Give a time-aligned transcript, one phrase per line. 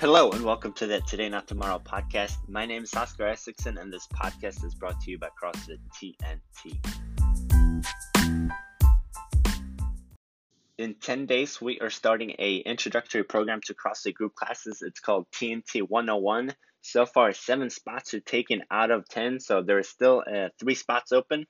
[0.00, 2.38] Hello and welcome to the Today Not Tomorrow podcast.
[2.48, 6.78] My name is Oscar Isaacson and this podcast is brought to you by CrossFit TNT.
[10.78, 14.80] In 10 days, we are starting a introductory program to CrossFit group classes.
[14.80, 16.54] It's called TNT 101.
[16.80, 20.76] So far, seven spots are taken out of 10, so there are still uh, three
[20.76, 21.44] spots open.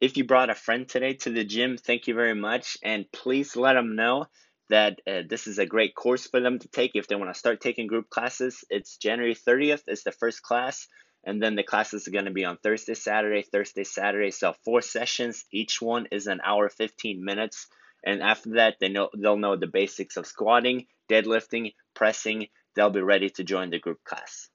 [0.00, 3.54] If you brought a friend today to the gym, thank you very much, and please
[3.54, 4.26] let them know
[4.70, 7.38] that uh, this is a great course for them to take if they want to
[7.38, 8.64] start taking group classes.
[8.70, 10.86] It's January 30th is the first class,
[11.24, 14.30] and then the classes are going to be on Thursday, Saturday, Thursday, Saturday.
[14.30, 15.44] So four sessions.
[15.52, 17.66] Each one is an hour 15 minutes,
[18.04, 22.46] and after that, they know they'll know the basics of squatting, deadlifting, pressing.
[22.76, 24.48] They'll be ready to join the group class.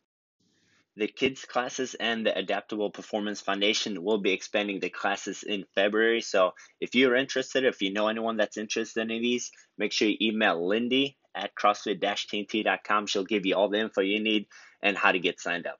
[0.97, 6.21] The kids classes and the Adaptable Performance Foundation will be expanding the classes in February.
[6.21, 10.17] So if you're interested, if you know anyone that's interested in these, make sure you
[10.21, 13.07] email Lindy at CrossFit-TNT.com.
[13.07, 14.47] She'll give you all the info you need
[14.81, 15.79] and how to get signed up.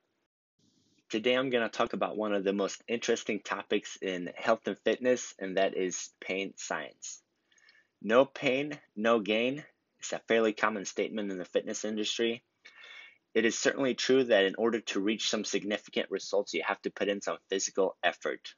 [1.09, 4.77] Today I'm going to talk about one of the most interesting topics in health and
[4.79, 7.22] fitness, and that is pain science.
[8.02, 9.63] No pain, no gain.
[10.00, 12.44] It's a fairly common statement in the fitness industry.
[13.36, 16.89] It is certainly true that in order to reach some significant results, you have to
[16.89, 18.55] put in some physical effort.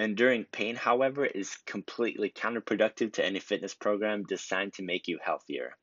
[0.00, 5.76] Enduring pain, however, is completely counterproductive to any fitness program designed to make you healthier.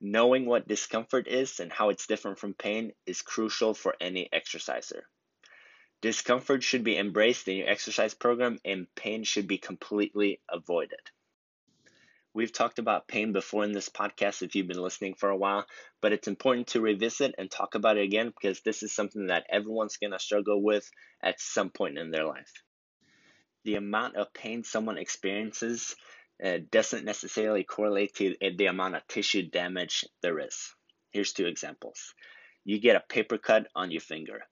[0.00, 5.06] Knowing what discomfort is and how it's different from pain is crucial for any exerciser.
[6.00, 11.00] Discomfort should be embraced in your exercise program, and pain should be completely avoided.
[12.34, 15.66] We've talked about pain before in this podcast if you've been listening for a while,
[16.00, 19.46] but it's important to revisit and talk about it again because this is something that
[19.48, 20.88] everyone's going to struggle with
[21.22, 22.52] at some point in their life.
[23.64, 25.96] The amount of pain someone experiences
[26.44, 30.74] uh, doesn't necessarily correlate to the amount of tissue damage there is.
[31.10, 32.14] Here's two examples.
[32.64, 34.42] You get a paper cut on your finger.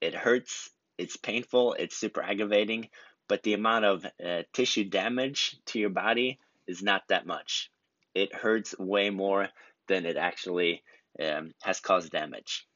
[0.00, 2.88] It hurts, it's painful, it's super aggravating,
[3.28, 7.70] but the amount of uh, tissue damage to your body is not that much.
[8.14, 9.48] It hurts way more
[9.88, 10.82] than it actually
[11.22, 12.66] um, has caused damage.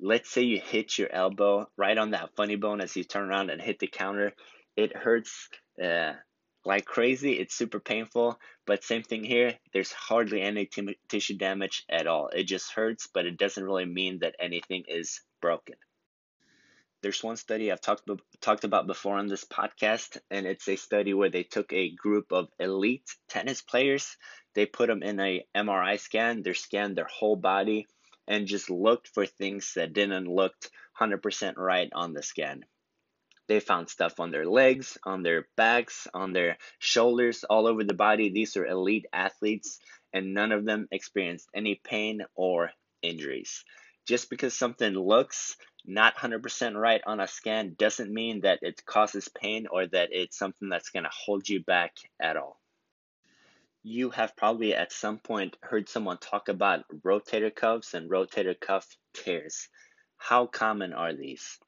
[0.00, 3.50] Let's say you hit your elbow right on that funny bone as you turn around
[3.50, 4.32] and hit the counter.
[4.76, 5.48] It hurts
[5.82, 6.14] uh,
[6.64, 7.32] like crazy.
[7.32, 8.38] It's super painful.
[8.66, 9.58] But same thing here.
[9.72, 12.28] There's hardly any t- tissue damage at all.
[12.28, 15.76] It just hurts, but it doesn't really mean that anything is broken.
[17.02, 18.08] There's one study I've talked
[18.40, 22.30] talked about before on this podcast, and it's a study where they took a group
[22.30, 24.16] of elite tennis players,
[24.54, 27.88] they put them in a MRI scan, they scanned their whole body,
[28.28, 30.54] and just looked for things that didn't look
[31.00, 32.64] 100% right on the scan.
[33.48, 37.94] They found stuff on their legs, on their backs, on their shoulders, all over the
[37.94, 38.30] body.
[38.30, 39.80] These are elite athletes,
[40.12, 42.70] and none of them experienced any pain or
[43.02, 43.64] injuries.
[44.04, 49.28] Just because something looks not 100% right on a scan doesn't mean that it causes
[49.28, 52.60] pain or that it's something that's going to hold you back at all.
[53.84, 58.88] You have probably at some point heard someone talk about rotator cuffs and rotator cuff
[59.12, 59.68] tears.
[60.16, 61.58] How common are these?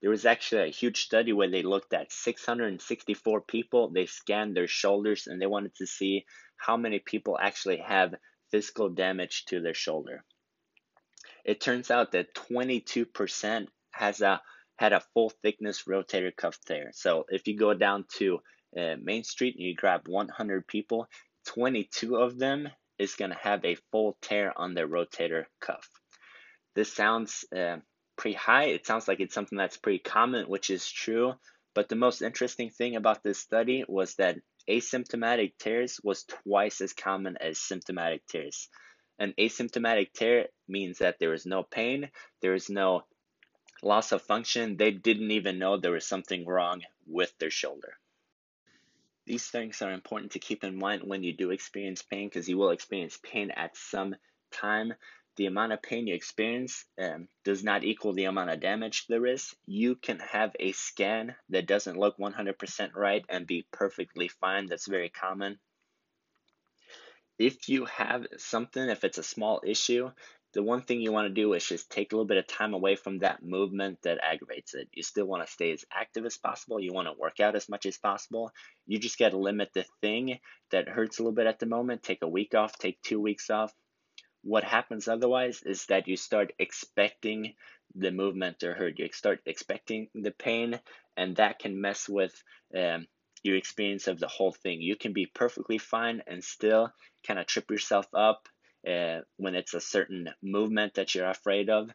[0.00, 3.90] There was actually a huge study where they looked at 664 people.
[3.90, 6.24] They scanned their shoulders and they wanted to see
[6.56, 8.14] how many people actually have
[8.50, 10.24] physical damage to their shoulder
[11.48, 14.42] it turns out that 22% has a
[14.76, 16.90] had a full thickness rotator cuff tear.
[16.92, 18.40] So if you go down to
[18.78, 21.08] uh, Main Street and you grab 100 people,
[21.46, 25.88] 22 of them is going to have a full tear on their rotator cuff.
[26.76, 27.78] This sounds uh,
[28.18, 28.64] pretty high.
[28.64, 31.32] It sounds like it's something that's pretty common, which is true.
[31.74, 34.36] But the most interesting thing about this study was that
[34.68, 38.68] asymptomatic tears was twice as common as symptomatic tears.
[39.18, 43.04] An asymptomatic tear means that there is no pain, there is no
[43.82, 44.76] loss of function.
[44.76, 47.98] They didn't even know there was something wrong with their shoulder.
[49.26, 52.56] These things are important to keep in mind when you do experience pain because you
[52.56, 54.16] will experience pain at some
[54.50, 54.94] time.
[55.36, 59.26] The amount of pain you experience um, does not equal the amount of damage there
[59.26, 59.54] is.
[59.66, 64.66] You can have a scan that doesn't look 100% right and be perfectly fine.
[64.66, 65.58] That's very common
[67.38, 70.10] if you have something, if it's a small issue,
[70.54, 72.72] the one thing you want to do is just take a little bit of time
[72.72, 74.88] away from that movement that aggravates it.
[74.92, 76.80] You still want to stay as active as possible.
[76.80, 78.50] You want to work out as much as possible.
[78.86, 80.38] You just got to limit the thing
[80.70, 82.02] that hurts a little bit at the moment.
[82.02, 83.72] Take a week off, take two weeks off.
[84.42, 87.54] What happens otherwise is that you start expecting
[87.94, 88.98] the movement to hurt.
[88.98, 90.80] You start expecting the pain,
[91.16, 92.32] and that can mess with
[92.76, 93.06] um,
[93.42, 94.80] your experience of the whole thing.
[94.80, 96.92] You can be perfectly fine and still
[97.26, 98.48] kind of trip yourself up
[98.88, 101.90] uh, when it's a certain movement that you're afraid of.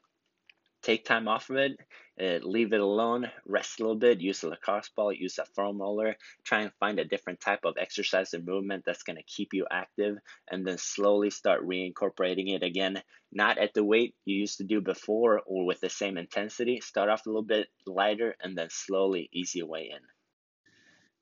[0.82, 1.80] Take time off of it,
[2.22, 5.82] uh, leave it alone, rest a little bit, use a lacrosse ball, use a foam
[5.82, 9.54] roller, try and find a different type of exercise and movement that's going to keep
[9.54, 10.18] you active,
[10.52, 13.02] and then slowly start reincorporating it again,
[13.32, 16.82] not at the weight you used to do before or with the same intensity.
[16.82, 20.13] Start off a little bit lighter and then slowly ease your way in.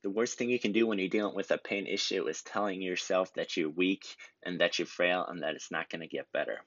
[0.03, 2.81] The worst thing you can do when you're dealing with a pain issue is telling
[2.81, 6.31] yourself that you're weak and that you're frail and that it's not going to get
[6.31, 6.63] better.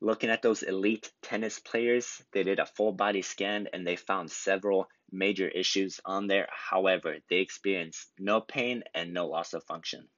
[0.00, 4.30] Looking at those elite tennis players, they did a full body scan and they found
[4.30, 6.48] several major issues on there.
[6.50, 10.08] However, they experienced no pain and no loss of function.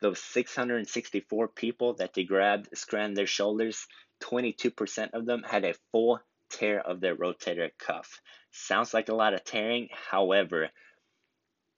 [0.00, 3.86] Those 664 people that they grabbed, scanned their shoulders,
[4.20, 6.20] 22% of them had a full
[6.50, 8.20] tear of their rotator cuff.
[8.50, 9.88] Sounds like a lot of tearing.
[9.92, 10.70] However,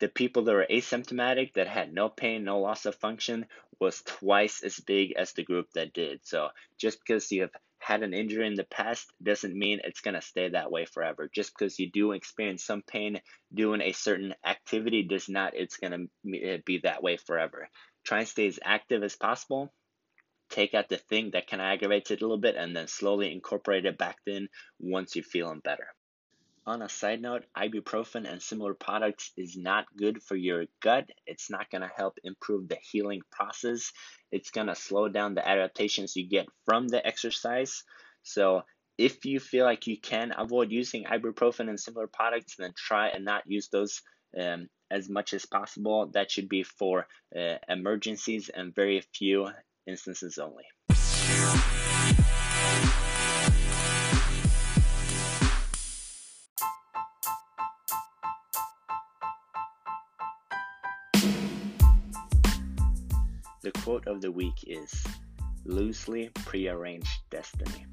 [0.02, 3.46] the people that were asymptomatic that had no pain, no loss of function
[3.78, 6.18] was twice as big as the group that did.
[6.24, 10.14] So just because you have had an injury in the past doesn't mean it's going
[10.14, 11.30] to stay that way forever.
[11.32, 13.20] Just because you do experience some pain
[13.54, 15.92] doing a certain activity does not it's going
[16.24, 17.68] to eh, be that way forever.
[18.02, 19.72] Try and stay as active as possible.
[20.50, 23.30] Take out the thing that kind of aggravates it a little bit and then slowly
[23.30, 24.48] incorporate it back in
[24.80, 25.86] once you're feeling better.
[26.64, 31.10] On a side note, ibuprofen and similar products is not good for your gut.
[31.26, 33.90] It's not going to help improve the healing process.
[34.30, 37.82] It's going to slow down the adaptations you get from the exercise.
[38.22, 38.62] So,
[38.96, 43.24] if you feel like you can avoid using ibuprofen and similar products, then try and
[43.24, 44.02] not use those
[44.38, 46.10] um, as much as possible.
[46.12, 49.48] That should be for uh, emergencies and very few
[49.86, 50.64] instances only.
[63.62, 65.04] The quote of the week is
[65.64, 67.86] loosely prearranged destiny.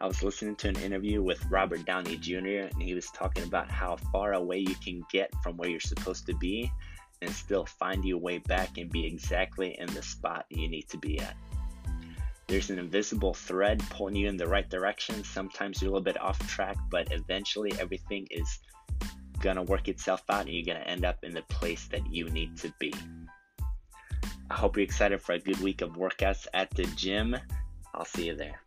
[0.00, 3.70] I was listening to an interview with Robert Downey Jr., and he was talking about
[3.70, 6.72] how far away you can get from where you're supposed to be
[7.22, 10.98] and still find your way back and be exactly in the spot you need to
[10.98, 11.36] be at.
[12.48, 15.22] There's an invisible thread pulling you in the right direction.
[15.22, 18.58] Sometimes you're a little bit off track, but eventually everything is
[19.38, 22.56] gonna work itself out and you're gonna end up in the place that you need
[22.56, 22.92] to be.
[24.50, 27.36] I hope you're excited for a good week of workouts at the gym.
[27.94, 28.60] I'll see you there.